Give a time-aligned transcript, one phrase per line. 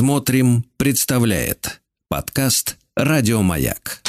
[0.00, 4.00] Смотрим, представляет подкаст Радиомаяк.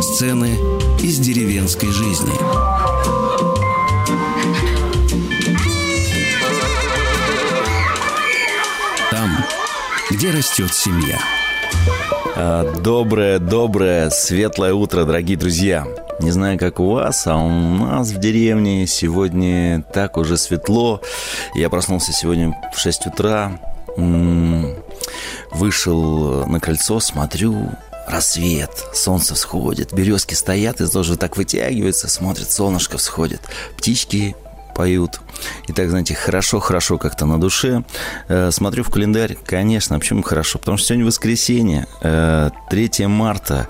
[0.00, 0.54] Сцены
[1.02, 2.32] из деревенской жизни.
[9.10, 9.44] Там,
[10.10, 11.20] где растет семья.
[12.38, 15.86] А, доброе, доброе, светлое утро, дорогие друзья.
[16.20, 21.00] Не знаю, как у вас, а у нас в деревне сегодня так уже светло.
[21.54, 23.58] Я проснулся сегодня в 6 утра,
[25.50, 27.70] вышел на кольцо, смотрю,
[28.06, 33.40] рассвет, солнце всходит, березки стоят и тоже так вытягиваются, смотрят, солнышко всходит,
[33.78, 34.36] птички
[34.76, 35.20] поют.
[35.68, 37.82] И так, знаете, хорошо-хорошо как-то на душе.
[38.28, 40.58] Э, смотрю в календарь, конечно, а почему хорошо?
[40.58, 43.68] Потому что сегодня воскресенье, 3 э, марта.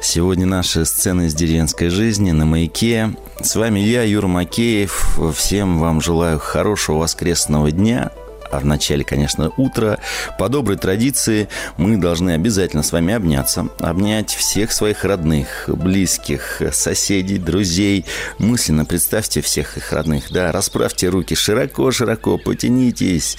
[0.00, 3.14] Сегодня наши сцены из деревенской жизни на маяке.
[3.42, 5.18] С вами я, Юра Макеев.
[5.34, 8.10] Всем вам желаю хорошего воскресного дня
[8.54, 9.98] а в начале, конечно, утра.
[10.38, 17.38] По доброй традиции мы должны обязательно с вами обняться, обнять всех своих родных, близких, соседей,
[17.38, 18.04] друзей.
[18.38, 23.36] Мысленно представьте всех их родных, да, расправьте руки широко-широко, потянитесь.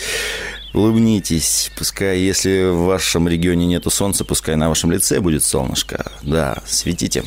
[0.73, 6.11] Улыбнитесь, пускай, если в вашем регионе нету солнца, пускай на вашем лице будет солнышко.
[6.21, 7.23] Да, светите.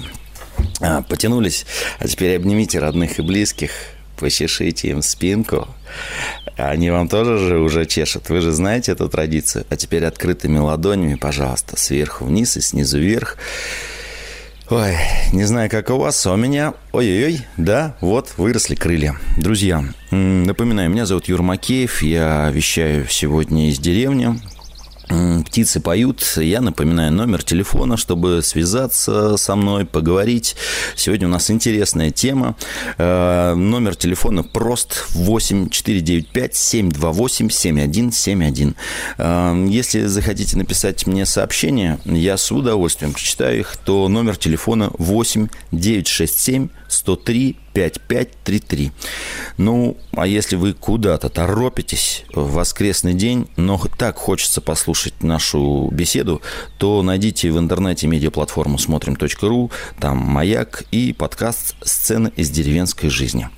[0.80, 1.64] А, потянулись,
[1.98, 3.70] а теперь обнимите родных и близких,
[4.18, 5.68] почешите им спинку.
[6.56, 8.28] Они вам тоже же уже чешут.
[8.28, 9.64] Вы же знаете эту традицию.
[9.70, 13.36] А теперь открытыми ладонями, пожалуйста, сверху вниз и снизу вверх.
[14.70, 14.96] Ой,
[15.32, 16.74] не знаю, как у вас, а у меня...
[16.92, 19.16] Ой-ой-ой, да, вот, выросли крылья.
[19.38, 24.38] Друзья, напоминаю, меня зовут Юр Макеев, я вещаю сегодня из деревни,
[25.08, 26.22] Птицы поют.
[26.36, 30.54] Я напоминаю номер телефона, чтобы связаться со мной, поговорить.
[30.96, 32.56] Сегодня у нас интересная тема.
[32.98, 38.74] Э, номер телефона прост 8495 728 7171.
[39.68, 46.68] Если захотите написать мне сообщение, я с удовольствием прочитаю их, то номер телефона 8 967
[46.88, 48.92] 103 5533.
[49.56, 56.42] Ну, а если вы куда-то торопитесь в воскресный день, но так хочется послушать нашу беседу,
[56.78, 63.48] то найдите в интернете медиаплатформу смотрим.ру, там «Маяк» и подкаст «Сцены из деревенской жизни».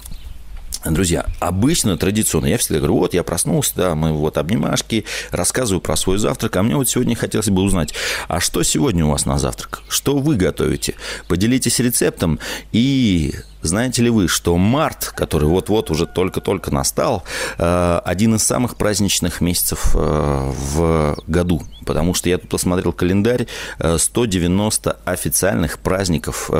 [0.84, 5.94] Друзья, обычно, традиционно, я всегда говорю, вот я проснулся, да, мы вот обнимашки, рассказываю про
[5.94, 7.92] свой завтрак, а мне вот сегодня хотелось бы узнать,
[8.28, 9.82] а что сегодня у вас на завтрак?
[9.90, 10.94] Что вы готовите?
[11.28, 12.38] Поделитесь рецептом
[12.72, 17.24] и знаете ли вы, что март, который вот-вот уже только-только настал,
[17.58, 21.62] э, один из самых праздничных месяцев э, в году?
[21.84, 23.46] Потому что я тут посмотрел календарь,
[23.78, 26.50] 190 э, официальных праздников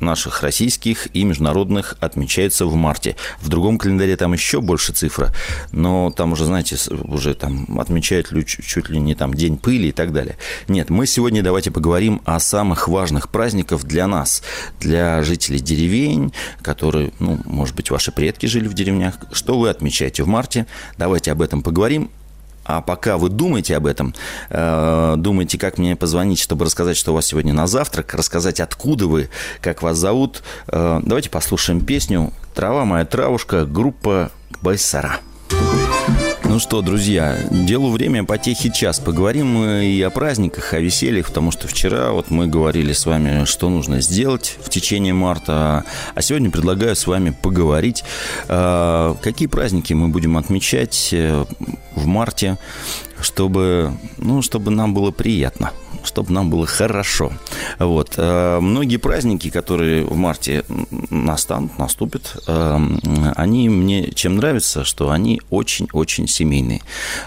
[0.00, 3.16] наших российских и международных отмечается в марте.
[3.40, 5.32] В другом календаре там еще больше цифра,
[5.72, 10.12] но там уже, знаете, уже там отмечают чуть ли не там День пыли и так
[10.12, 10.36] далее.
[10.68, 14.42] Нет, мы сегодня давайте поговорим о самых важных праздниках для нас,
[14.80, 16.32] для жителей деревень,
[16.62, 19.14] которые, ну, может быть, ваши предки жили в деревнях.
[19.32, 20.66] Что вы отмечаете в марте?
[20.98, 22.10] Давайте об этом поговорим.
[22.64, 24.14] А пока вы думаете об этом,
[24.48, 29.06] э, думаете, как мне позвонить, чтобы рассказать, что у вас сегодня на завтрак, рассказать, откуда
[29.06, 29.28] вы,
[29.60, 34.30] как вас зовут, э, давайте послушаем песню «Трава моя травушка», группа
[34.62, 35.20] «Байсара».
[36.46, 39.00] Ну что, друзья, делу время, потехи час.
[39.00, 43.44] Поговорим мы и о праздниках, о весельях, потому что вчера вот мы говорили с вами,
[43.46, 45.84] что нужно сделать в течение марта,
[46.14, 48.04] а сегодня предлагаю с вами поговорить,
[48.48, 51.44] а, какие праздники мы будем отмечать э,
[51.94, 52.58] в марте,
[53.24, 55.72] чтобы, ну, чтобы нам было приятно–
[56.04, 57.32] чтобы нам было хорошо.
[57.78, 58.14] Вот.
[58.16, 60.64] Э, многие праздники, которые в марте
[61.10, 62.78] настанут, наступят, э,
[63.36, 66.82] они мне чем нравятся, что они очень-очень семейные.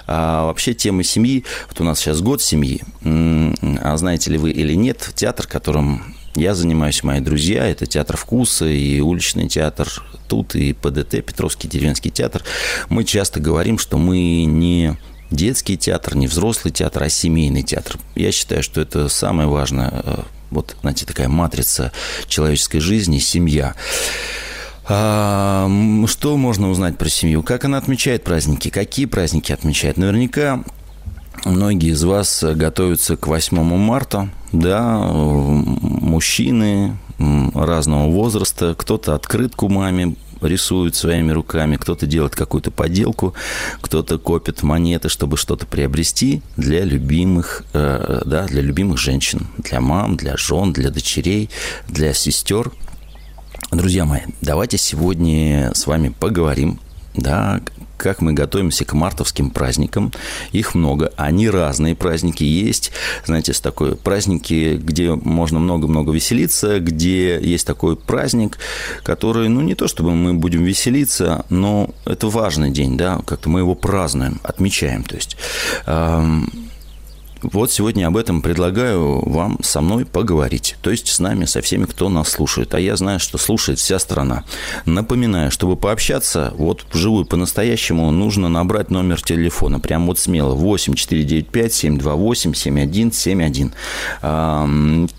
[0.06, 4.74] А вообще тема семьи, вот у нас сейчас год семьи, а знаете ли вы или
[4.74, 9.88] нет, театр, которым я занимаюсь, мои друзья, это театр вкуса и уличный театр
[10.28, 12.44] тут, и ПДТ, Петровский деревенский театр.
[12.90, 14.98] Мы часто говорим, что мы не
[15.32, 17.98] детский театр, не взрослый театр, а семейный театр.
[18.16, 19.92] Я считаю, что это самое важное.
[19.94, 20.20] Э,
[20.50, 21.92] вот, знаете, такая матрица
[22.28, 23.76] человеческой жизни– семья.
[24.90, 25.70] А,
[26.08, 27.44] что можно узнать про семью?
[27.44, 28.70] Как она отмечает праздники?
[28.70, 29.98] Какие праздники отмечает?
[29.98, 30.64] Наверняка
[31.44, 36.98] многие из вас готовятся к 8 марта, да, мужчины
[37.54, 43.34] разного возраста, кто-то открытку маме рисует своими руками, кто-то делает какую-то поделку,
[43.82, 50.18] кто-то копит монеты, чтобы что-то приобрести для любимых, э, да, для любимых женщин, для мам,
[50.18, 51.50] для жен, для дочерей,
[51.88, 52.72] для сестер.
[53.72, 56.80] Друзья мои, давайте сегодня с вами поговорим
[57.18, 57.62] да,
[57.98, 60.14] как мы готовимся к мартовским праздникам.
[60.52, 62.92] Их много, они разные праздники есть.
[63.26, 68.58] Знаете, с такой праздники, где можно много-много веселиться, где есть такой праздник,
[69.04, 73.60] который, ну, не то чтобы мы будем веселиться, но это важный день, да, как-то мы
[73.60, 75.38] его празднуем, отмечаем, то есть
[77.42, 80.76] вот сегодня об этом предлагаю вам со мной поговорить.
[80.82, 82.74] То есть с нами, со всеми, кто нас слушает.
[82.74, 84.44] А я знаю, что слушает вся страна.
[84.86, 89.80] Напоминаю, чтобы пообщаться, вот вживую по-настоящему, нужно набрать номер телефона.
[89.80, 90.56] Прям вот смело.
[90.56, 95.10] 8 495 728 7171.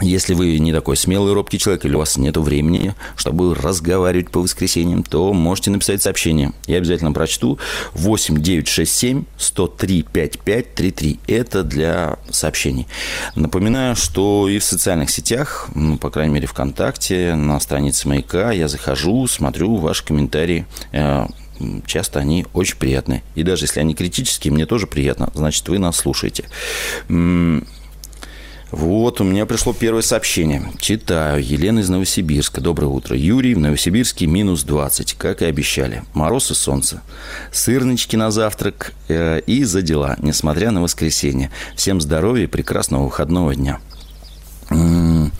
[0.00, 4.40] Если вы не такой смелый, робкий человек, или у вас нет времени, чтобы разговаривать по
[4.40, 6.52] воскресеньям, то можете написать сообщение.
[6.66, 7.58] Я обязательно прочту
[7.94, 11.20] 8 9 6 7 103 55 33.
[11.26, 12.86] Это для сообщений.
[13.34, 18.68] Напоминаю, что и в социальных сетях, ну, по крайней мере, ВКонтакте, на странице Маяка я
[18.68, 21.26] захожу, смотрю ваши комментарии э,
[21.86, 23.22] часто они очень приятные.
[23.34, 25.30] И даже если они критические, мне тоже приятно.
[25.34, 26.44] Значит, вы нас слушаете.
[28.72, 30.72] Вот, у меня пришло первое сообщение.
[30.78, 31.42] Читаю.
[31.42, 32.60] Елена из Новосибирска.
[32.60, 33.16] Доброе утро.
[33.16, 36.02] Юрий в Новосибирске минус 20, как и обещали.
[36.14, 37.00] Мороз и солнце.
[37.52, 41.52] Сырнички на завтрак э, и за дела, несмотря на воскресенье.
[41.76, 43.78] Всем здоровья и прекрасного выходного дня.
[44.70, 45.30] М-м,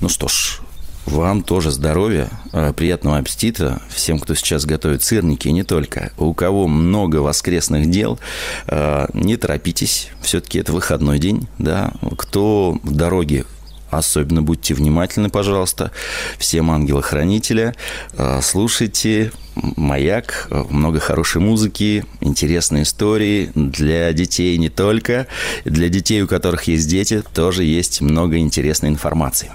[0.00, 0.60] ну что ж,
[1.08, 6.12] вам тоже здоровья, э, приятного аппетита всем, кто сейчас готовит сырники, и не только.
[6.16, 8.18] У кого много воскресных дел,
[8.66, 11.92] э, не торопитесь, все-таки это выходной день, да.
[12.16, 13.44] Кто в дороге
[13.90, 15.90] Особенно будьте внимательны, пожалуйста.
[16.38, 17.74] Всем ангела-хранителя.
[18.14, 20.48] Э, слушайте «Маяк».
[20.70, 23.50] Много хорошей музыки, интересные истории.
[23.54, 25.26] Для детей не только.
[25.64, 29.50] Для детей, у которых есть дети, тоже есть много интересной информации.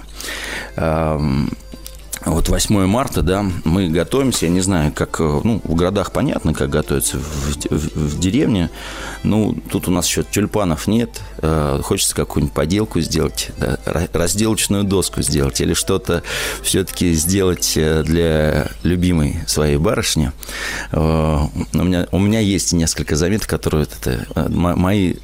[2.26, 6.54] Вот 8 марта, да, мы готовимся, я не знаю, как, э, ну, в городах понятно,
[6.54, 8.70] как готовиться, в, в, в деревне,
[9.22, 13.78] ну, тут у нас еще тюльпанов нет, э, хочется какую-нибудь поделку сделать, да,
[14.12, 16.22] разделочную доску сделать или что-то
[16.62, 20.32] все-таки сделать э, для любимой своей барышни.
[20.92, 21.40] Э,
[21.74, 25.16] у, меня, у меня есть несколько заметок, которые это, э, мои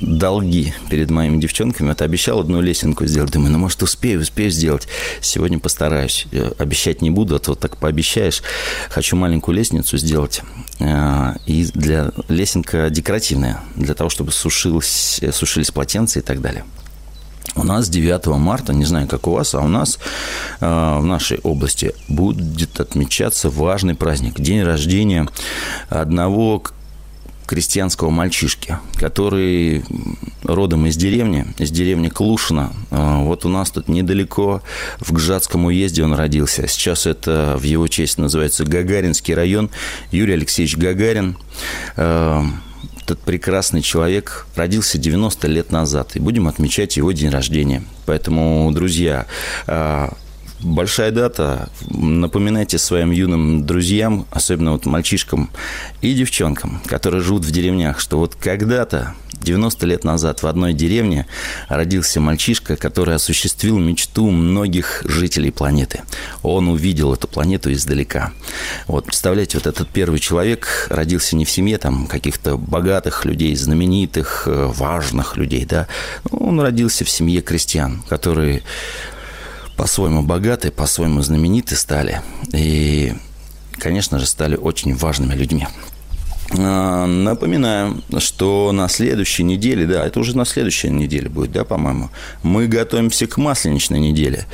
[0.00, 1.88] долги перед моими девчонками.
[1.88, 3.30] Вот обещал одну лесенку сделать.
[3.32, 4.88] Думаю, ну, может, успею, успею сделать.
[5.20, 6.26] Сегодня постараюсь.
[6.32, 8.42] Я обещать не буду, а то так пообещаешь.
[8.90, 10.42] Хочу маленькую лестницу сделать.
[10.80, 16.64] А, и для лесенка декоративная, для того, чтобы сушилось, сушились полотенца и так далее.
[17.56, 19.98] У нас 9 марта, не знаю, как у вас, а у нас
[20.60, 24.40] э, в нашей области будет отмечаться важный праздник.
[24.40, 25.28] День рождения
[25.88, 26.64] одного
[27.46, 29.84] крестьянского мальчишки, который
[30.42, 32.72] родом из деревни, из деревни Клушина.
[32.90, 34.62] Вот у нас тут недалеко,
[35.00, 36.66] в Гжатском уезде он родился.
[36.66, 39.70] Сейчас это в его честь называется Гагаринский район.
[40.10, 41.36] Юрий Алексеевич Гагарин
[41.96, 42.44] а,
[43.02, 47.84] этот прекрасный человек родился 90 лет назад, и будем отмечать его день рождения.
[48.06, 49.26] Поэтому, друзья,
[49.66, 50.14] а,
[50.60, 51.68] большая дата.
[51.88, 55.50] Напоминайте своим юным друзьям, особенно вот мальчишкам
[56.00, 61.26] и девчонкам, которые живут в деревнях, что вот когда-то, 90 лет назад, в одной деревне
[61.68, 66.02] родился мальчишка, который осуществил мечту многих жителей планеты.
[66.42, 68.32] Он увидел эту планету издалека.
[68.86, 74.44] Вот, представляете, вот этот первый человек родился не в семье там каких-то богатых людей, знаменитых,
[74.46, 75.88] э, важных людей, да.
[76.30, 78.62] Он родился в семье крестьян, которые
[79.76, 82.22] по-своему богаты, по-своему знамениты стали.
[82.52, 83.14] И,
[83.78, 85.66] конечно же, стали очень важными людьми.
[86.56, 92.10] А, напоминаю, что на следующей неделе, да, это уже на следующей неделе будет, да, по-моему,
[92.42, 94.46] мы готовимся к масленичной неделе.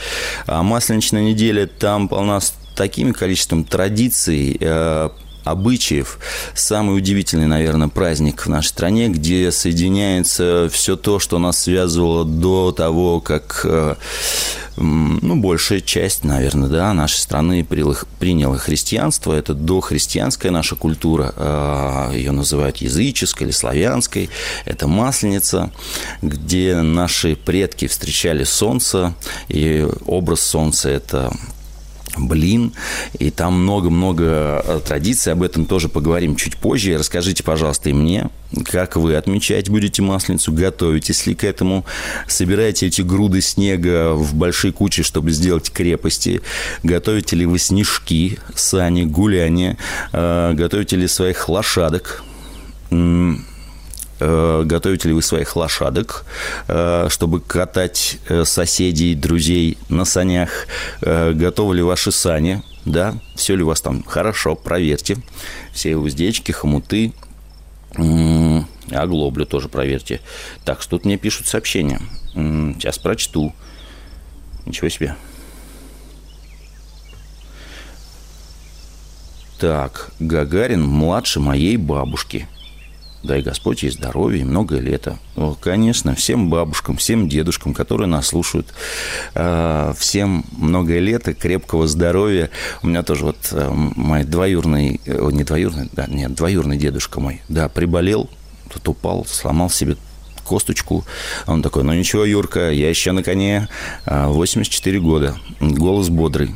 [0.47, 5.11] А масленичная неделя там полна с таким количеством традиций, э,
[5.45, 6.19] обычаев.
[6.55, 12.73] Самый удивительный, наверное, праздник в нашей стране, где соединяется все то, что нас связывало до
[12.73, 13.97] того, как э,
[14.81, 19.35] ну, большая часть, наверное, да, нашей страны приняла христианство.
[19.35, 21.35] Это дохристианская наша культура.
[21.37, 24.31] Э, Ее называют языческой или славянской.
[24.65, 25.71] Это Масленица,
[26.23, 29.15] где наши предки встречали солнце.
[29.49, 31.31] И образ солнца– это
[32.17, 32.73] блин,
[33.19, 36.97] и там много-много э, традиций, об этом тоже поговорим чуть позже.
[36.99, 38.31] Расскажите, пожалуйста, и мне,
[38.65, 41.85] как вы отмечать будете Масленицу, готовитесь ли к этому,
[42.27, 46.43] собираете эти груды снега в большие кучи, чтобы сделать крепости,
[46.83, 49.77] готовите ли вы снежки, сани, гуляния,
[50.13, 52.23] э, готовите ли своих лошадок,
[54.21, 56.25] готовите ли вы своих лошадок,
[56.69, 60.67] э, чтобы катать э, соседей, друзей на санях,
[61.01, 65.17] готовы ли ваши сани, да, все ли у вас там хорошо, проверьте.
[65.73, 67.13] Все уздечки, хомуты,
[68.91, 70.21] оглоблю тоже проверьте.
[70.65, 72.01] Так, тут мне пишут сообщения.
[72.35, 73.53] Сейчас прочту.
[74.67, 75.17] Ничего себе.
[79.59, 82.49] Так, Гагарин младше моей бабушки.
[83.23, 85.19] Дай Господь ей здоровья и многое лето.
[85.61, 88.69] Конечно, всем бабушкам, всем дедушкам, которые нас слушают,
[89.35, 92.49] а, всем многое лето, крепкого здоровья.
[92.83, 97.43] У меня тоже вот э, мой двоюрный, э, не двоюрный, да, нет, двоюрный дедушка мой,
[97.49, 98.31] да, приболел,
[98.73, 99.97] тут упал, сломал себе
[100.45, 101.05] косточку.
[101.47, 103.69] Он такой, ну ничего, Юрка, я еще на коне,
[104.07, 106.55] 84 а, года, голос бодрый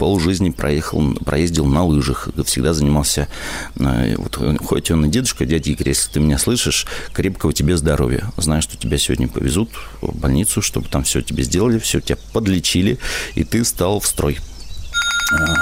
[0.00, 3.28] полжизни проехал, проездил на лыжах, всегда занимался,
[3.78, 8.24] э, вот, хоть он и дедушка, дядя Игорь, если ты меня слышишь, крепкого тебе здоровья.
[8.38, 9.68] Знаю, что тебя сегодня повезут
[10.00, 12.98] в больницу, чтобы там все тебе сделали, все тебя подлечили,
[13.34, 14.38] и ты стал в строй.
[15.34, 15.54] А,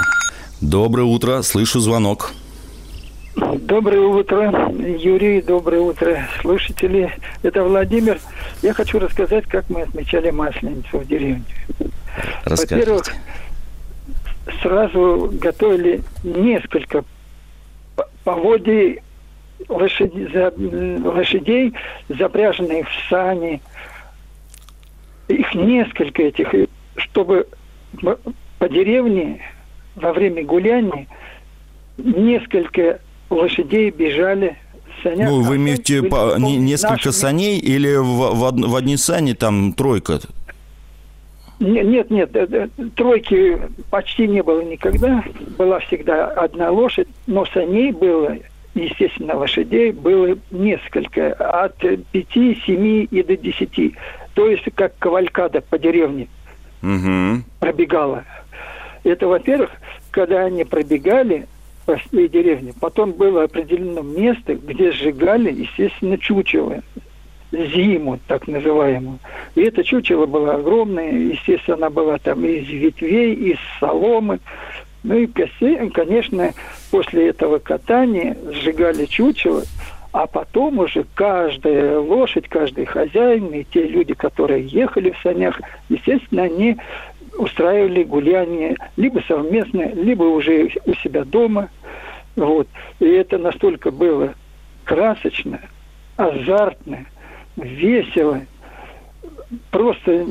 [0.61, 2.31] доброе утро, слышу звонок.
[3.35, 7.11] Доброе утро, Юрий, доброе утро, слушатели.
[7.43, 8.21] Это Владимир.
[8.61, 11.43] Я хочу рассказать, как мы отмечали Масленицу в деревне.
[12.45, 13.03] Во-первых,
[14.61, 17.03] сразу готовили несколько
[18.23, 19.01] поводий
[19.67, 20.53] лошадей, за,
[21.03, 21.73] лошадей,
[22.07, 23.61] запряженных в сани.
[25.27, 26.53] Их несколько этих,
[26.95, 27.47] чтобы
[28.57, 29.41] по деревне
[29.95, 31.07] во время гуляния
[31.97, 34.57] несколько лошадей бежали
[35.03, 35.29] санях.
[35.29, 37.11] Ну, вы имеете по, не, несколько нашими...
[37.11, 40.19] саней или в, в, в одни сани там тройка?
[41.59, 45.23] Нет, нет, э, э, тройки почти не было никогда.
[45.57, 48.37] Была всегда одна лошадь, но саней было,
[48.75, 51.77] естественно, лошадей было несколько, от
[52.11, 53.95] пяти, семи и до десяти.
[54.35, 56.29] То есть как кавалькада по деревне
[56.81, 57.43] угу.
[57.59, 58.23] пробегала.
[59.03, 59.71] Это, во-первых,
[60.11, 61.47] когда они пробегали
[61.85, 66.81] по своей деревне, потом было определено место, где сжигали, естественно, чучело
[67.51, 69.19] зиму, так называемую.
[69.55, 74.39] И это чучело было огромное, естественно, она была там из ветвей, из соломы.
[75.03, 76.51] Ну и, конечно,
[76.91, 79.63] после этого катания сжигали чучело,
[80.11, 86.43] а потом уже каждая лошадь, каждый хозяин и те люди, которые ехали в санях, естественно,
[86.43, 86.77] они
[87.37, 91.69] устраивали гуляние либо совместно, либо уже у себя дома.
[92.35, 92.67] Вот.
[92.99, 94.33] И это настолько было
[94.83, 95.61] красочно,
[96.17, 97.05] азартно–
[97.63, 98.41] весело.
[99.71, 100.25] Просто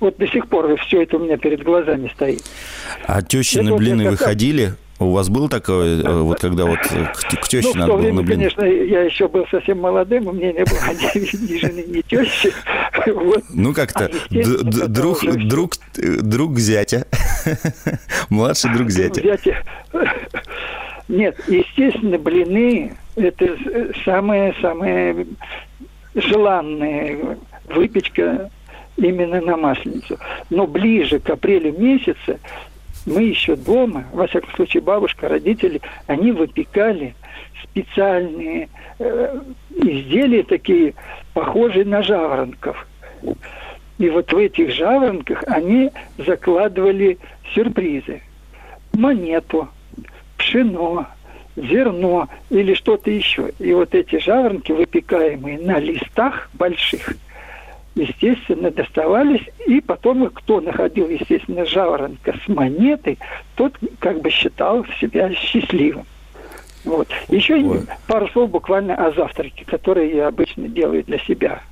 [0.00, 2.42] вот до сих пор все это у меня перед глазами стоит.
[3.06, 4.74] А тещины это блины вот выходили?
[5.00, 8.22] У вас был такое, э, вот когда вот к, к теще ну, надо было на
[8.22, 8.38] блин?
[8.38, 10.78] конечно, я еще был совсем молодым, у меня не было
[11.14, 12.52] ни, ни жены, ни тещи.
[13.06, 13.44] Вот.
[13.50, 17.06] Ну, как-то а, друг, друг, друг зятя,
[18.28, 19.22] младший друг зятя.
[19.22, 19.62] зятя.
[21.06, 23.56] Нет, естественно, блины– это
[24.04, 25.26] самое-самое
[26.20, 28.50] желанная выпечка
[28.96, 30.18] именно на Масленицу.
[30.50, 32.38] Но ближе к апрелю месяца
[33.06, 37.14] мы еще дома, во всяком случае бабушка, родители, они выпекали
[37.62, 40.94] специальные э, изделия такие,
[41.32, 42.86] похожие на жаворонков.
[43.98, 47.18] И вот в этих жаворонках они закладывали
[47.54, 48.22] сюрпризы.
[48.92, 49.68] Монету,
[50.36, 51.06] пшено,
[51.58, 53.52] зерно или что-то еще.
[53.58, 57.14] И вот эти жаворонки, выпекаемые на листах больших,
[57.94, 63.18] естественно, доставались, и потом кто находил, естественно, жаворонка с монетой,
[63.56, 66.06] тот как бы считал себя счастливым.
[66.84, 67.08] Вот.
[67.28, 67.82] Еще Ой.
[68.06, 71.62] пару слов буквально о завтраке, который я обычно делаю для себя.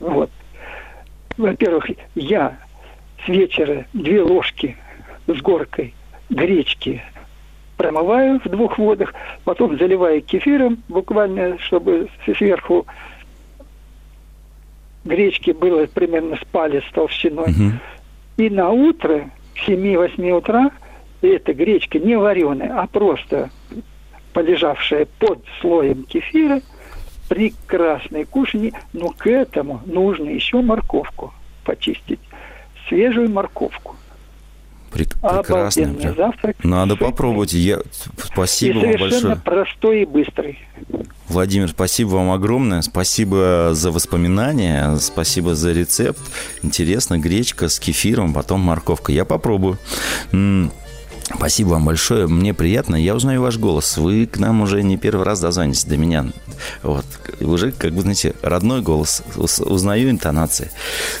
[0.00, 0.30] Вот.
[1.36, 2.56] Во-первых, я
[3.24, 4.76] с вечера две ложки
[5.26, 5.94] с горкой
[6.30, 7.02] гречки
[7.82, 9.12] промываю в двух водах,
[9.44, 12.86] потом заливаю кефиром, буквально, чтобы сверху
[15.04, 17.50] гречки было примерно с палец толщиной.
[17.50, 17.72] Угу.
[18.36, 20.70] И на утро, к 7-8 утра,
[21.22, 23.50] эта гречка не вареная, а просто
[24.32, 26.60] полежавшая под слоем кефира,
[27.28, 31.34] прекрасное кушанье, но к этому нужно еще морковку
[31.64, 32.20] почистить,
[32.88, 33.96] свежую морковку.
[34.92, 35.94] Прекрасно.
[35.94, 36.16] Прям.
[36.16, 36.56] завтрак.
[36.62, 37.52] Надо попробовать.
[37.52, 37.80] Я...
[38.22, 39.36] Спасибо и вам большое.
[39.36, 40.58] простой и быстрый.
[41.28, 42.82] Владимир, спасибо вам огромное.
[42.82, 44.96] Спасибо за воспоминания.
[44.96, 46.20] Спасибо за рецепт.
[46.62, 49.12] Интересно, гречка с кефиром, потом морковка.
[49.12, 49.78] Я попробую.
[51.36, 52.26] Спасибо вам большое.
[52.26, 52.96] Мне приятно.
[52.96, 53.96] Я узнаю ваш голос.
[53.96, 56.26] Вы к нам уже не первый раз дозвонитесь до меня.
[56.82, 57.04] Вот.
[57.40, 59.22] Уже, как бы, знаете, родной голос.
[59.36, 60.70] Узнаю интонации.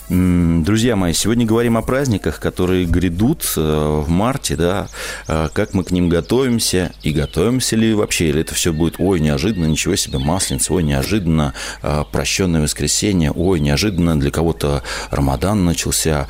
[0.08, 4.88] Друзья мои, сегодня говорим о праздниках, которые грядут э, в марте, да.
[5.26, 9.18] Э, как мы к ним готовимся и готовимся ли вообще, или это все будет, ой,
[9.18, 16.28] неожиданно, ничего себе, масленица, ой, неожиданно, э, прощенное воскресенье, ой, неожиданно для кого-то Рамадан начался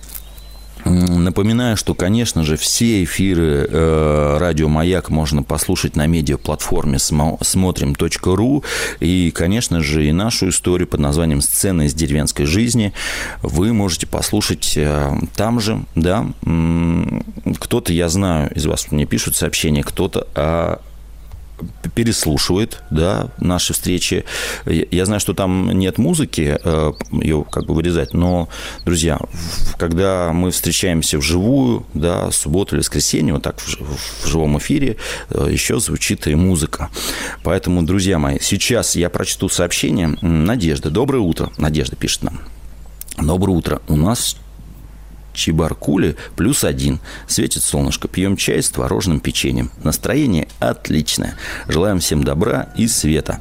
[0.86, 8.63] Напоминаю, что, конечно же, все эфиры э, радио «Маяк» можно послушать на медиаплатформе смотрим.ру.
[9.00, 12.94] И, конечно же, и нашу историю под названием «Сцены из деревенской жизни»
[13.42, 16.25] вы можете послушать э, там же, да.
[17.60, 20.80] Кто-то, я знаю, из вас мне пишут сообщения, кто-то о
[21.95, 24.25] переслушивает, да, наши встречи.
[24.65, 28.50] Я знаю, что там нет музыки, э, ее как бы вырезать, но,
[28.86, 29.19] друзья,
[29.77, 34.98] когда мы встречаемся вживую, да, субботу или воскресенье, вот так в живом эфире,
[35.29, 36.89] э, еще звучит и музыка.
[37.43, 40.17] Поэтому, друзья мои, сейчас я прочту сообщение.
[40.22, 41.51] Надежда, доброе утро.
[41.57, 42.39] Надежда пишет нам.
[43.17, 43.81] Доброе утро.
[43.88, 44.38] У нас
[45.34, 47.00] Чебаркули плюс один.
[47.28, 48.08] Светит солнышко.
[48.08, 49.72] Пьем чай с творожным печеньем.
[49.84, 51.36] Настроение отличное.
[51.68, 53.40] Желаем всем добра и света.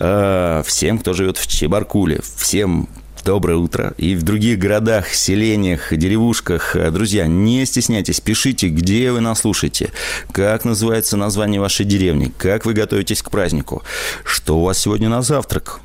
[0.00, 2.20] Э, всем, кто живет в Чебаркуле.
[2.36, 2.88] Всем
[3.26, 3.92] Доброе утро.
[3.98, 6.76] И в других городах, селениях, деревушках.
[6.92, 9.90] Друзья, не стесняйтесь, пишите, где вы нас слушаете,
[10.30, 13.82] как называется название вашей деревни, как вы готовитесь к празднику,
[14.24, 15.80] что у вас сегодня на завтрак.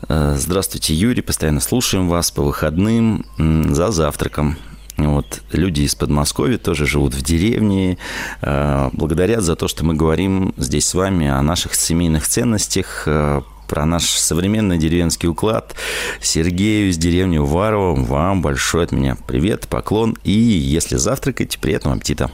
[0.09, 1.23] А, здравствуйте, Юрий.
[1.23, 4.57] Постоянно слушаем вас по выходным за завтраком.
[4.99, 7.99] Вот люди из Подмосковья тоже живут в деревне,
[8.43, 13.09] а, благодарят за то, что мы говорим здесь с вами о наших семейных ценностях,
[13.73, 15.75] про наш современный деревенский уклад.
[16.21, 20.19] Сергею из деревни Уварово, вам большой от меня привет, поклон.
[20.25, 22.31] И если завтракаете, приятного аппетита.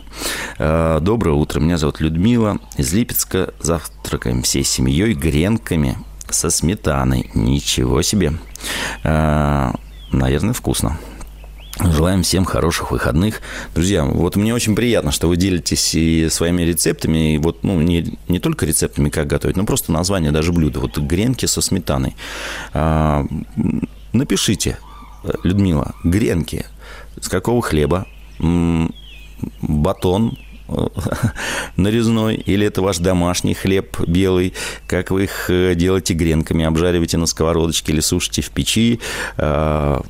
[0.59, 3.55] Э, доброе утро, меня зовут Людмила из Липецка.
[3.61, 5.97] Завтракаем всей семьей гренками
[6.29, 7.31] со сметаной.
[7.35, 8.33] Ничего себе.
[9.05, 9.71] Э,
[10.11, 10.99] наверное, вкусно.
[11.81, 13.41] Желаем всем хороших выходных.
[13.75, 18.19] Друзья, вот мне очень приятно, что вы делитесь и своими рецептами, и вот, ну, не,
[18.27, 20.81] не только рецептами, как готовить, но просто название даже блюда.
[20.81, 22.17] Вот гренки со сметаной.
[22.73, 23.25] А,
[24.13, 24.79] напишите,
[25.45, 26.67] Людмила, гренки
[27.21, 28.07] с какого хлеба?
[29.61, 30.37] Батон,
[31.77, 34.55] нарезной, или это ваш домашний хлеб белый,
[34.87, 39.01] как вы их э, делаете гренками, обжариваете на сковородочке или сушите в печи,
[39.37, 40.03] а,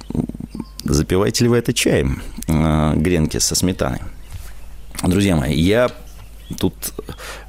[0.84, 4.00] Запиваете ли вы это чаем, э, гренки со сметаной?
[5.02, 5.90] Друзья мои, я
[6.58, 6.74] тут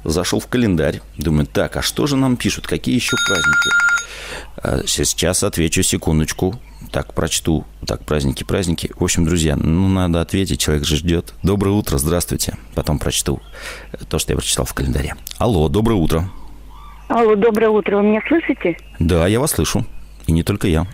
[0.04, 3.89] зашел в календарь, думаю, так, а что же нам пишут, какие еще праздники?
[4.62, 6.54] Э, сейчас отвечу секундочку.
[6.90, 7.64] Так, прочту.
[7.86, 8.90] Так, праздники, праздники.
[8.96, 11.34] В общем, друзья, ну, надо ответить, человек же ждет.
[11.42, 12.56] Доброе утро, здравствуйте.
[12.74, 13.40] Потом прочту
[14.08, 15.14] то, что я прочитал в календаре.
[15.38, 16.24] Алло, доброе утро.
[17.08, 17.96] Алло, доброе утро.
[17.96, 18.76] Вы меня слышите?
[18.98, 19.84] Да, я вас слышу.
[20.26, 20.86] И не только я.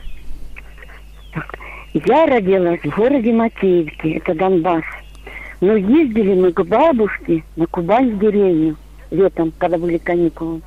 [1.32, 1.58] Так,
[1.92, 4.84] я родилась в городе Макеевке, это Донбасс.
[5.60, 8.76] Но ездили мы к бабушке на Кубань в деревню
[9.10, 10.60] летом, когда были каникулы.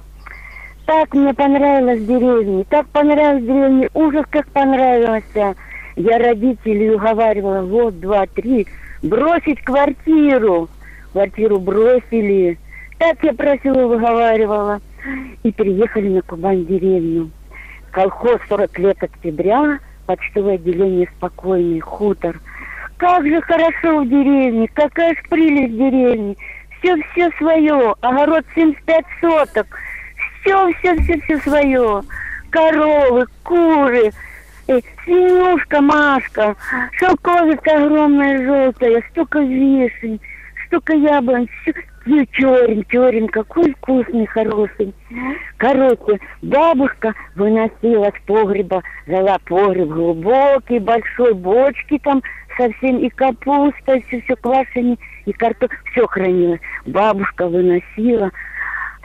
[0.89, 5.55] Так мне понравилось в деревне, так понравилось в деревне, ужас как понравилось.
[5.95, 8.65] Я родителей уговаривала, вот, два, три,
[9.03, 10.67] бросить квартиру.
[11.11, 12.57] Квартиру бросили.
[12.97, 14.81] Так я просила, выговаривала.
[15.43, 17.29] И приехали на Кубань деревню.
[17.91, 22.39] Колхоз 40 лет октября– почтовое отделение «Спокойный», хутор.
[22.97, 26.35] Как же хорошо в деревне, какая ж прелесть в деревне.
[26.79, 29.67] Все-все свое, огород 75 соток.
[30.41, 32.03] Все-все-все-все свое.
[32.49, 34.11] Коровы, куры,
[34.67, 36.55] э, свинюшка Машка,
[36.93, 40.19] шелковица огромная желтая, столько вишень,
[40.65, 41.73] столько яблонь, все,
[42.05, 44.93] ну, черен, черен, какой вкусный, хороший.
[45.57, 52.23] Короче, бабушка выносила с погреба, взяла погреб глубокий, большой, бочки там
[52.57, 56.61] совсем, и капуста, все, все квашение, и картофель, все хранилось.
[56.85, 58.31] Бабушка выносила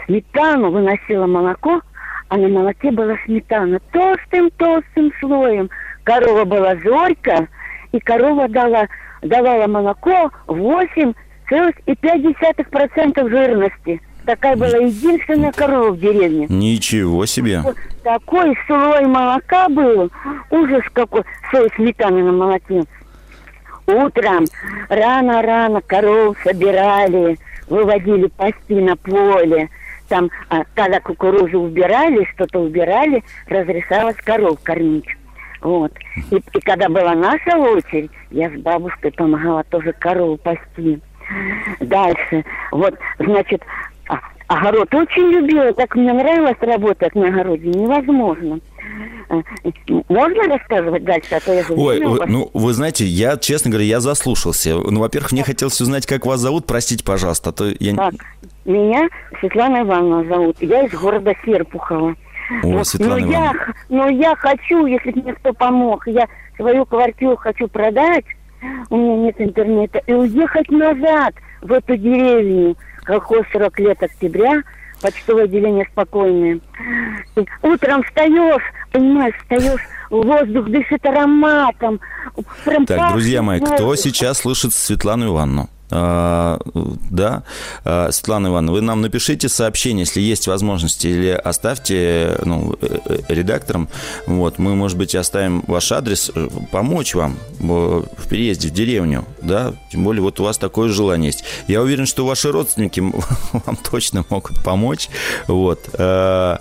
[0.06, 1.80] сметану, выносила молоко,
[2.28, 5.70] а на молоке была сметана толстым-толстым слоем.
[6.04, 7.48] Корова была зорька,
[7.92, 8.88] и корова дала,
[9.22, 11.12] давала молоко 8
[11.48, 14.00] целых и пять десятых процентов жирности.
[14.24, 16.46] Такая была единственная корова в деревне.
[16.48, 17.62] Ничего себе.
[18.02, 20.10] Такой слой молока был.
[20.50, 21.22] Ужас какой.
[21.50, 22.84] Слой сметаны на молоке.
[23.86, 24.46] Утром
[24.88, 27.38] рано-рано коров собирали,
[27.68, 29.68] выводили пасти на поле.
[30.14, 35.08] Там, а, когда кукурузу убирали, что-то убирали, разрешалось коров кормить.
[35.60, 35.92] Вот.
[36.30, 41.00] И, и когда была наша очередь, я с бабушкой помогала тоже корову пасти.
[41.80, 42.44] Дальше.
[42.70, 43.60] Вот, значит,
[44.08, 48.60] а, огород очень любила, так мне нравилось работать на огороде, невозможно.
[50.08, 54.00] Можно рассказывать дальше, а то я Ой, вы, ну, вы знаете, я, честно говоря, я
[54.00, 54.74] заслушался.
[54.74, 57.94] Ну, во-первых, мне хотелось узнать, как вас зовут, простите, пожалуйста, а то я...
[57.94, 58.14] Так,
[58.64, 59.08] меня
[59.40, 62.16] Светлана Ивановна зовут, я из города Серпухова.
[62.62, 63.74] О, вот, Светлана но Ивановна.
[63.88, 68.24] я, но я хочу, если мне кто помог, я свою квартиру хочу продать,
[68.90, 74.62] у меня нет интернета, и уехать назад в эту деревню, колхоз 40 лет октября,
[75.00, 76.60] почтовое отделение спокойное.
[77.62, 79.80] Утром встаешь, понимаешь, встаешь,
[80.10, 82.00] воздух дышит ароматом.
[82.64, 85.68] Прям так, друзья мои, кто сейчас слышит Светлану Ивановну?
[85.96, 86.58] А,
[87.10, 87.44] да,
[87.84, 93.18] а, Светлана Ивановна, вы нам напишите сообщение, если есть возможность, или оставьте ну, э, э,
[93.28, 93.88] редакторам.
[94.26, 99.72] Вот, мы, может быть, оставим ваш адрес, э, помочь вам в переезде в деревню, да,
[99.92, 101.44] тем более вот у вас такое желание есть.
[101.68, 102.98] Я уверен, что ваши родственники
[103.52, 105.08] вам точно могут помочь.
[105.46, 105.88] Вот.
[105.92, 106.58] А,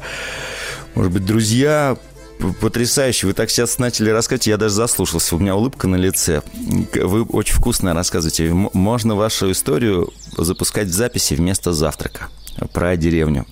[0.94, 1.98] может быть, друзья,
[2.60, 3.28] потрясающе.
[3.28, 5.36] Вы так сейчас начали рассказывать, я даже заслушался.
[5.36, 6.42] У меня улыбка на лице.
[6.54, 8.52] Вы очень вкусно рассказываете.
[8.52, 12.30] Можно вашу историю запускать в записи вместо завтрака
[12.74, 13.46] про деревню.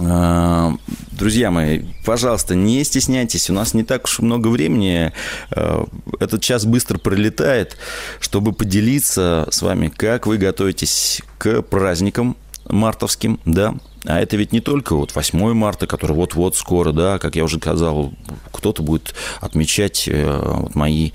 [0.00, 0.74] А,
[1.12, 5.12] друзья мои, пожалуйста, не стесняйтесь, у нас не так уж много времени,
[5.50, 5.86] а,
[6.18, 7.76] этот час быстро пролетает,
[8.18, 12.36] чтобы поделиться с вами, как вы готовитесь к праздникам
[12.68, 17.36] мартовским, да, а это ведь не только вот 8 марта, который вот-вот скоро, да, как
[17.36, 18.12] я уже сказал,
[18.52, 21.12] кто-то будет отмечать э, вот мои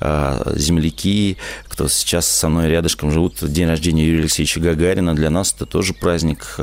[0.00, 1.36] э, земляки,
[1.68, 5.14] кто сейчас со мной рядышком живут, день рождения Юрия Алексеевича Гагарина.
[5.14, 6.56] Для нас это тоже праздник.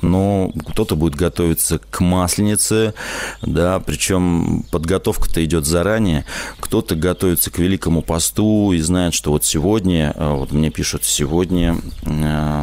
[0.00, 2.94] Но кто-то будет готовиться к Масленице,
[3.42, 6.24] да, причем подготовка-то идет заранее.
[6.60, 11.76] Кто-то готовится к Великому посту и знает, что вот сегодня, э, вот мне пишут, сегодня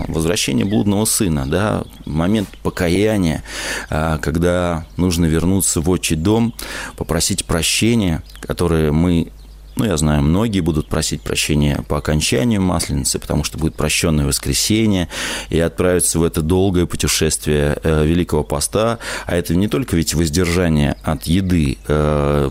[0.08, 3.44] возвращение блудного сына, да, момент покаяния,
[3.90, 6.54] а, когда нужно вернуться в отчий дом,
[6.96, 9.32] попросить прощения, которое мы
[9.76, 15.08] ну, я знаю, многие будут просить прощения по окончанию Масленицы, потому что будет прощенное воскресенье,
[15.50, 19.00] и отправиться в это долгое путешествие э, Великого Поста.
[19.26, 21.78] А это не только ведь воздержание от еды.
[21.88, 22.50] Э,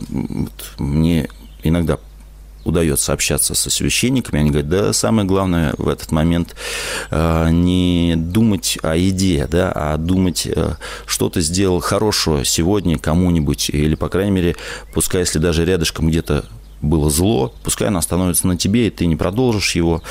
[0.79, 1.29] мне
[1.63, 1.99] иногда
[2.65, 6.55] удается общаться со священниками, они говорят, да, самое главное в этот момент
[7.11, 10.75] э, не думать о еде, да, а думать, э,
[11.07, 14.57] что ты сделал хорошего сегодня кому-нибудь, или, по крайней мере,
[14.93, 16.45] пускай, если даже рядышком где-то
[16.83, 20.03] было зло, пускай оно остановится на тебе, и ты не продолжишь его.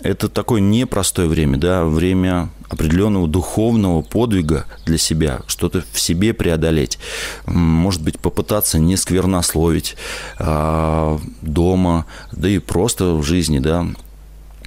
[0.00, 6.98] Это такое непростое время, да, время определенного духовного подвига для себя, что-то в себе преодолеть.
[7.46, 9.96] Может быть, попытаться не сквернословить
[10.38, 13.86] а, дома, да и просто в жизни, да,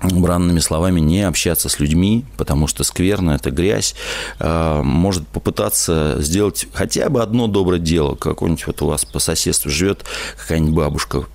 [0.02, 3.96] бранными словами не общаться с людьми, потому что скверно это грязь,
[4.40, 8.16] а, может попытаться сделать хотя бы одно доброе дело.
[8.16, 10.06] Какое-нибудь вот у вас по соседству живет
[10.38, 11.26] какая-нибудь бабушка,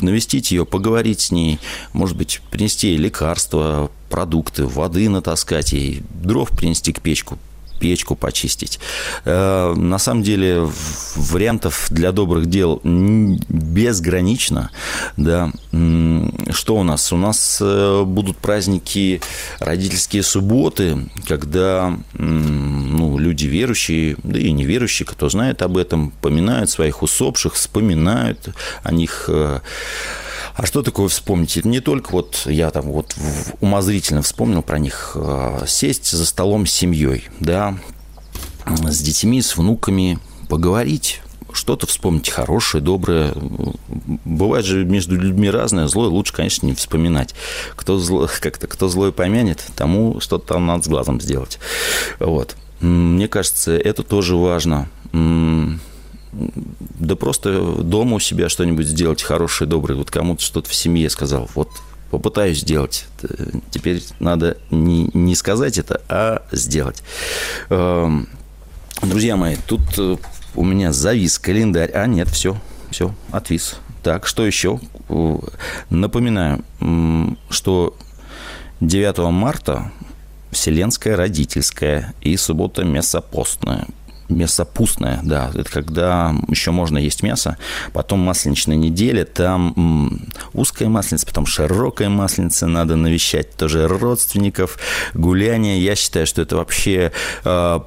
[0.00, 1.58] навестить ее, поговорить с ней,
[1.92, 7.38] может быть, принести ей лекарства, продукты, воды натаскать ей, дров принести к печку,
[7.80, 8.78] печку почистить.
[9.24, 10.68] Э, на самом деле
[11.16, 14.70] вариантов для добрых дел безгранично.
[15.16, 15.50] Да.
[15.70, 17.12] Что у нас?
[17.12, 19.20] У нас э, будут праздники
[19.58, 27.02] родительские субботы, когда ну, люди верующие, да и неверующие, кто знает об этом, поминают своих
[27.02, 28.50] усопших, вспоминают
[28.82, 29.60] о них э,
[30.60, 31.64] а что такое вспомнить?
[31.64, 33.16] Не только вот я там вот
[33.62, 35.12] умозрительно вспомнил про них.
[35.14, 37.78] А, сесть за столом с семьей, да,
[38.66, 40.18] с детьми, с внуками,
[40.50, 41.22] поговорить,
[41.54, 43.32] что-то вспомнить хорошее, доброе.
[44.26, 47.34] Бывает же между людьми разное, злое лучше, конечно, не вспоминать.
[47.74, 51.58] Кто, зло, как-то, кто злой помянет, тому что-то там надо с глазом сделать.
[52.18, 52.54] Вот.
[52.80, 54.90] Мне кажется, это тоже важно
[56.32, 59.96] да просто дома у себя что-нибудь сделать хорошее, доброе.
[59.96, 61.48] Вот кому-то что-то в семье сказал.
[61.54, 61.70] Вот
[62.10, 63.06] попытаюсь сделать.
[63.70, 67.02] Теперь надо не, не сказать это, а сделать.
[67.68, 68.28] Эм,
[69.02, 70.16] друзья мои, тут э,
[70.54, 71.90] у меня завис календарь.
[71.92, 72.56] А, нет, все,
[72.90, 73.76] все, отвис.
[74.02, 74.80] Так, что еще?
[75.90, 76.64] Напоминаю,
[77.50, 77.96] что
[78.80, 79.92] 9 марта
[80.50, 83.86] Вселенская родительская и суббота мясопостная
[84.30, 87.56] мясо пустное, да, это когда еще можно есть мясо,
[87.92, 94.78] потом масленичная неделя, там узкая масленица, потом широкая масленица, надо навещать тоже родственников,
[95.14, 97.12] гуляние, я считаю, что это вообще
[97.44, 97.80] э,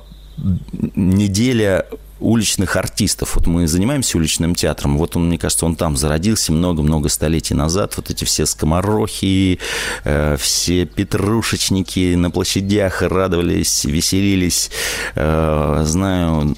[0.96, 1.86] неделя
[2.24, 3.36] уличных артистов.
[3.36, 4.98] Вот мы занимаемся уличным театром.
[4.98, 7.96] Вот он, мне кажется, он там зародился много-много столетий назад.
[7.98, 9.60] Вот эти все скоморохи,
[10.06, 14.72] э, все петрушечники на площадях радовались, веселились.
[15.16, 16.56] Э, знаю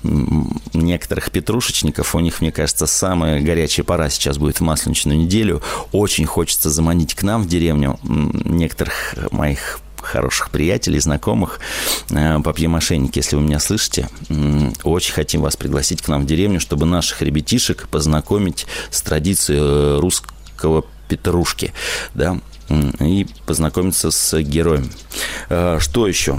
[0.74, 2.16] некоторых петрушечников.
[2.16, 5.62] У них, мне кажется, самая горячая пора сейчас будет в Масленичную неделю.
[5.92, 11.60] Очень хочется заманить к нам в деревню некоторых моих хороших приятелей, знакомых,
[12.10, 14.10] э, папье-мошенники, если вы меня слышите,
[14.84, 20.00] очень хотим вас пригласить к нам в деревню, чтобы наших ребятишек познакомить с традицией э,
[20.00, 21.74] русского петрушки,
[22.14, 22.40] да,
[23.00, 24.90] и познакомиться с героем.
[25.50, 26.38] Э, что еще?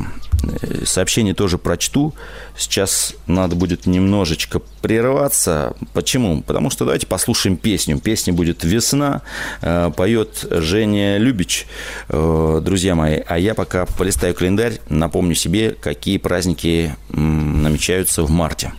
[0.84, 2.14] Сообщение тоже прочту.
[2.56, 5.74] Сейчас надо будет немножечко прерваться.
[5.92, 6.42] Почему?
[6.42, 7.98] Потому что давайте послушаем песню.
[7.98, 9.22] Песня будет «Весна».
[9.62, 11.66] Э, поет Женя Любич,
[12.08, 13.20] э, друзья мои.
[13.26, 18.72] А я пока полистаю календарь, напомню себе, какие праздники намечаются в марте.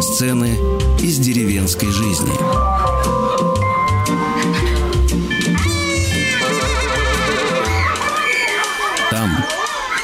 [0.00, 0.79] Сцены
[1.10, 2.30] из деревенской жизни.
[9.10, 9.44] Там,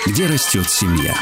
[0.04, 1.14] где растет семья.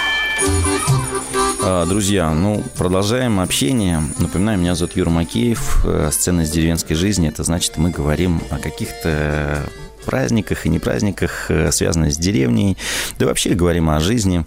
[1.63, 4.03] А, друзья, ну, продолжаем общение.
[4.19, 5.85] Напоминаю, меня зовут Юра Макеев.
[5.85, 7.29] Э, Сцена из деревенской жизни.
[7.29, 9.69] Это значит, мы говорим о каких-то
[10.05, 12.77] праздниках и не праздниках, э, связанных с деревней.
[13.19, 14.45] Да вообще говорим о жизни.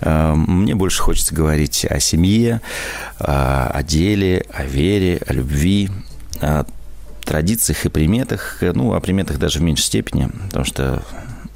[0.00, 2.60] Э, мне больше хочется говорить о семье,
[3.18, 5.88] о деле, о вере, о любви,
[6.40, 6.64] о
[7.24, 8.58] традициях и приметах.
[8.60, 11.02] Ну, о приметах даже в меньшей степени, потому что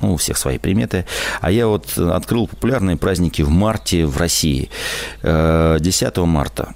[0.00, 1.04] ну, у всех свои приметы.
[1.40, 4.70] А я вот открыл популярные праздники в марте в России.
[5.22, 6.74] 10 э, марта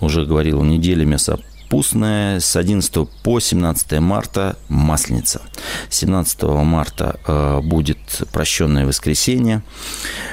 [0.00, 1.38] уже говорил, неделя мяса
[1.70, 5.40] Пустная с 11 по 17 марта Масленица.
[5.88, 7.98] 17 марта э, будет
[8.32, 9.62] прощенное воскресенье.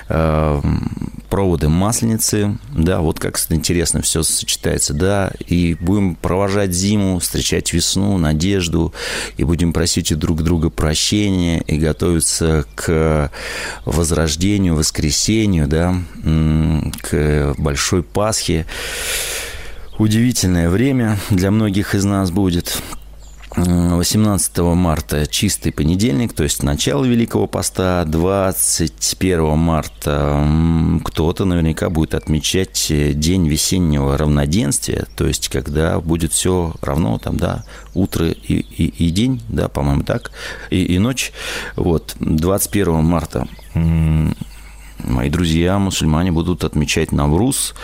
[0.10, 0.60] Э,
[1.30, 8.17] проводы Масленицы, да, вот как интересно все сочетается, да, и будем провожать зиму, встречать весну,
[8.17, 8.91] надежду,
[9.38, 13.32] и будем просить у друг друга прощения и готовиться к
[13.86, 15.95] возрождению, воскресению, да,
[17.04, 18.65] к большой Пасхе.
[19.97, 22.81] Удивительное время для многих из нас будет.
[23.55, 28.03] 18 марта чистый понедельник, то есть начало Великого Поста.
[28.05, 30.47] 21 марта
[31.03, 37.63] кто-то наверняка будет отмечать день весеннего равноденствия, то есть когда будет все равно, там, да,
[37.95, 40.31] утро и, и, и день, да, по-моему, так,
[40.69, 41.31] и, и ночь.
[41.75, 43.47] Вот, 21 марта
[45.03, 47.75] мои друзья, мусульмане, будут отмечать Навруз,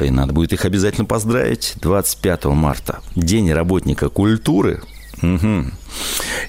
[0.00, 1.74] и надо будет их обязательно поздравить.
[1.80, 4.82] 25 марта, День работника культуры–
[5.22, 5.64] Угу.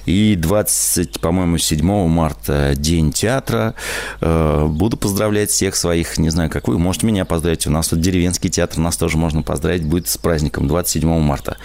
[0.06, 3.74] И 20, по-моему, 7 марта День театра.
[4.20, 7.66] Э, буду поздравлять всех своих, не знаю, как вы, можете меня поздравить.
[7.66, 11.56] У нас вот деревенский театр, нас тоже можно поздравить, будет с праздником 27 марта.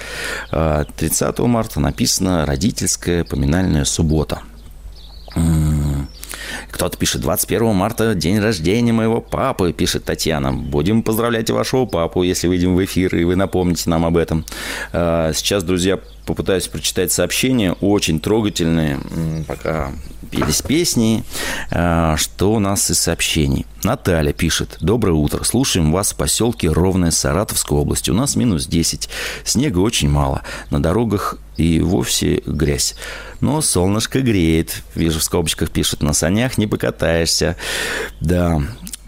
[0.49, 4.41] 30 э, марта написано «Родительская поминальная суббота».
[6.73, 10.51] Кто-то пишет, 21 марта день рождения моего папы, пишет Татьяна.
[10.51, 14.43] Будем поздравлять вашего папу, если выйдем в эфир, и вы напомните нам об этом.
[14.91, 18.99] Э, сейчас, друзья, попытаюсь прочитать сообщения, очень трогательные,
[19.47, 19.91] пока
[20.33, 21.23] пелись песни,
[21.69, 23.65] э, что у нас из сообщений.
[23.83, 24.77] Наталья пишет.
[24.81, 25.43] Доброе утро.
[25.43, 28.09] Слушаем вас в поселке Ровная Саратовской области.
[28.09, 29.09] У нас минус 10.
[29.43, 30.41] Снега очень мало.
[30.71, 32.95] На дорогах и вовсе грязь.
[33.41, 34.81] Но солнышко греет.
[34.95, 36.01] Вижу, в скобочках пишет.
[36.01, 37.55] На санях не покатаешься.
[38.19, 38.61] Да,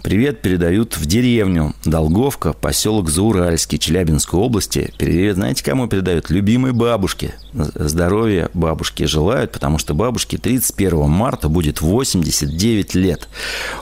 [0.05, 4.93] Привет передают в деревню Долговка, поселок Зауральский, Челябинской области.
[4.99, 6.29] Привет, знаете, кому передают?
[6.29, 7.33] Любимой бабушке.
[7.53, 13.27] Здоровья бабушке желают, потому что бабушке 31 марта будет 89 лет.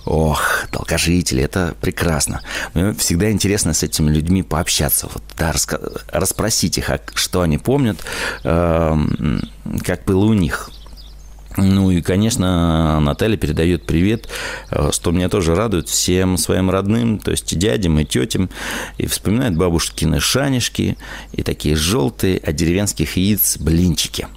[0.06, 2.40] Ох, долгожители, это прекрасно.
[2.74, 5.10] Мне всегда интересно с этими людьми пообщаться.
[5.14, 5.54] Вот, да,
[6.08, 7.98] расспросить их, а что они помнят,
[8.46, 8.96] э-
[9.84, 10.72] как было у них.
[11.58, 14.28] Ну и, конечно, Наталья передает привет,
[14.72, 18.50] э, что меня тоже радует всем своим родным, то есть дядям, и тетям,
[18.98, 20.98] и вспоминает бабушкины шанишки,
[21.32, 24.28] и такие желтые от деревенских яиц блинчики.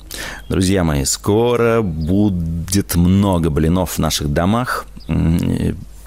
[0.48, 4.86] Друзья мои, скоро будет много блинов в наших домах,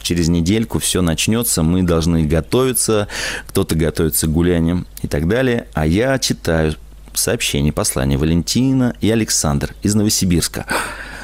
[0.01, 3.07] через недельку все начнется, мы должны готовиться,
[3.47, 5.67] кто-то готовится к гуляниям и так далее.
[5.73, 6.75] А я читаю
[7.13, 10.65] сообщение, послание Валентина и Александр из Новосибирска.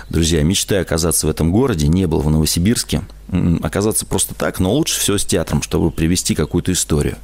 [0.10, 3.02] Друзья, мечтаю оказаться в этом городе, не был в Новосибирске,
[3.63, 7.17] оказаться просто так, но лучше все с театром, чтобы привести какую-то историю.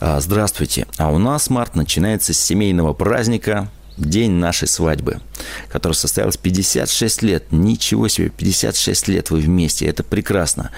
[0.00, 0.86] А, здравствуйте.
[0.98, 5.20] А у нас март начинается с семейного праздника день нашей свадьбы,
[5.68, 7.44] который состоялась 56 лет.
[7.50, 10.70] Ничего себе, 56 лет вы вместе, это прекрасно.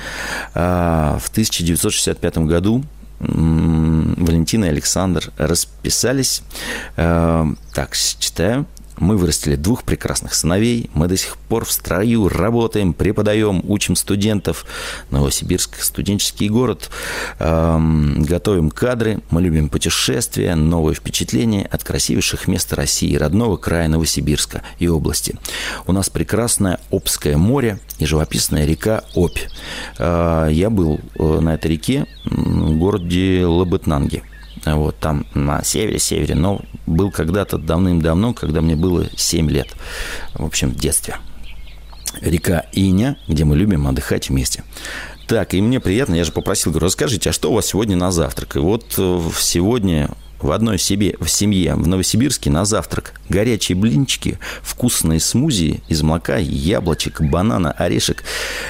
[0.54, 2.84] А, в 1965 году
[3.28, 6.42] Валентина и Александр расписались.
[6.96, 8.66] Э, так, читаю.
[8.98, 10.90] Мы вырастили двух прекрасных сыновей.
[10.94, 14.64] Мы до сих пор в строю работаем, преподаем, учим студентов.
[15.10, 16.90] Новосибирск– студенческий город.
[17.38, 19.20] Эм, готовим кадры.
[19.30, 25.36] Мы любим путешествия, новые впечатления от красивейших мест России, родного края Новосибирска и области.
[25.86, 29.40] У нас прекрасное Обское море и живописная река Обь.
[29.98, 34.22] Э, я был э, на этой реке в городе Лабытнанги–
[34.66, 39.68] вот там на севере-севере, но был когда-то давным-давно, когда мне было 7 лет,
[40.34, 41.16] в общем, в детстве.
[42.20, 44.64] Река Иня, где мы любим отдыхать вместе.
[45.26, 48.12] Так, и мне приятно, я же попросил, говорю, расскажите, а что у вас сегодня на
[48.12, 48.56] завтрак?
[48.56, 50.10] И вот э, сегодня
[50.44, 56.36] в одной себе, в семье в Новосибирске на завтрак горячие блинчики, вкусные смузи из молока,
[56.36, 58.22] яблочек, банана, орешек.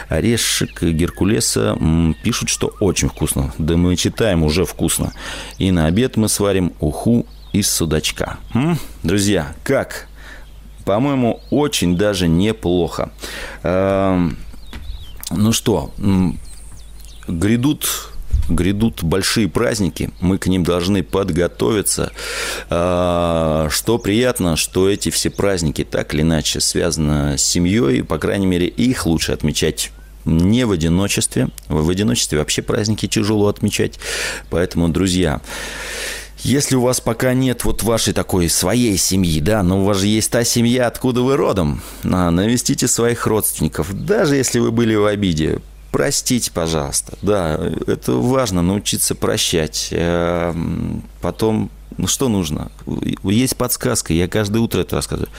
[0.09, 1.77] Орешек Геркулеса
[2.23, 3.53] пишут, что очень вкусно.
[3.59, 5.13] Да мы читаем, уже вкусно.
[5.59, 8.39] И на обед мы сварим уху из судачка.
[8.55, 8.79] М?
[9.03, 10.07] Друзья, как?
[10.85, 13.11] По-моему, очень даже неплохо.
[13.65, 14.37] Эм,
[15.31, 15.93] ну что,
[17.27, 18.13] грядут
[18.48, 22.12] грядут большие праздники, мы к ним должны подготовиться.
[22.70, 28.46] А, что приятно, что эти все праздники так или иначе связаны с семьей, по крайней
[28.46, 29.90] мере, их лучше отмечать
[30.24, 31.48] не в одиночестве.
[31.68, 33.98] В одиночестве вообще праздники тяжело отмечать.
[34.50, 35.40] Поэтому, друзья,
[36.38, 40.07] если у вас пока нет вот вашей такой своей семьи, да, но у вас же
[40.07, 45.61] есть та семья, откуда вы родом, навестите своих родственников, даже если вы были в обиде,
[45.94, 47.16] Простите, пожалуйста.
[47.22, 47.54] Да,
[47.87, 49.90] это важно, научиться прощать.
[49.92, 52.72] Эм, потом, ну что нужно?
[53.22, 55.30] Есть подсказка, я каждое утро это рассказываю.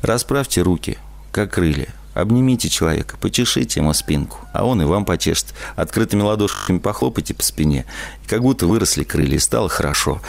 [0.00, 0.96] Расправьте руки,
[1.30, 1.88] как крылья.
[2.20, 5.46] Обнимите человека, почешите ему спинку, а он и вам почешет.
[5.76, 7.86] Открытыми ладошками похлопайте по спине,
[8.26, 10.20] как будто выросли крылья, и стало хорошо.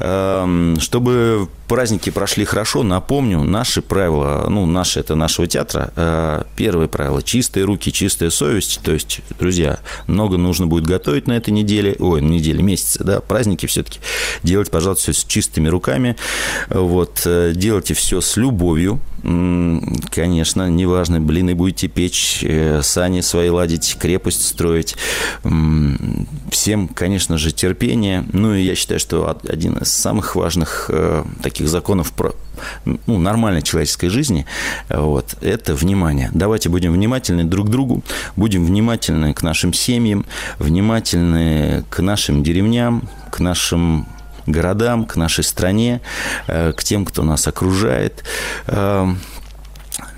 [0.00, 6.88] Эм, чтобы праздники прошли хорошо, напомню, наши правила, ну, наши, это нашего театра, э, первое
[6.88, 8.80] правило– чистые руки, чистая совесть.
[8.82, 13.20] То есть, друзья, много нужно будет готовить на этой неделе, ой, на неделе, месяце, да,
[13.20, 14.00] праздники все-таки.
[14.42, 16.16] Делать, пожалуйста, все с чистыми руками.
[16.68, 19.00] Вот, э, делайте все с любовью,
[20.10, 24.96] конечно, неважно, блины будете печь, э, сани свои ладить, крепость строить.
[26.50, 28.24] Всем, конечно же, терпение.
[28.32, 30.90] Ну, и я считаю, что один из самых важных
[31.42, 32.32] таких таких законов про,
[32.84, 34.46] ну, нормальной человеческой жизни,
[34.88, 36.30] вот, это внимание.
[36.32, 38.02] Давайте будем внимательны друг к другу,
[38.36, 40.24] будем внимательны к нашим семьям,
[40.58, 44.06] внимательны к нашим деревням, к нашим
[44.46, 46.00] городам, к нашей стране,
[46.46, 48.24] э, к тем, кто нас окружает.
[48.66, 49.06] Э,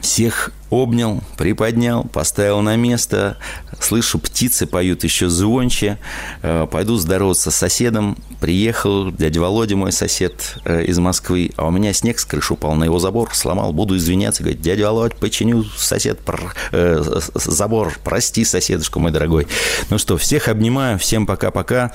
[0.00, 3.36] всех обнял, приподнял, поставил на место.
[3.80, 5.98] Слышу, птицы поют еще звонче.
[6.42, 8.16] Э, пойду здороваться с соседом.
[8.40, 11.52] Приехал дядя Володя, мой сосед э, из Москвы.
[11.56, 13.34] А у меня снег с крыши упал на его забор.
[13.34, 13.72] Сломал.
[13.72, 14.42] Буду извиняться.
[14.42, 16.54] Говорит, дядя Володь, починю сосед пр...
[16.72, 17.98] э, забор.
[18.04, 19.46] Прости, соседушка мой дорогой.
[19.90, 20.98] Ну что, всех обнимаю.
[20.98, 21.92] Всем пока-пока.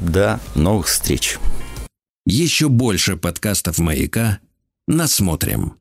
[0.00, 1.38] До новых встреч.
[2.26, 4.38] Еще больше подкастов «Маяка»
[4.86, 5.78] насмотрим.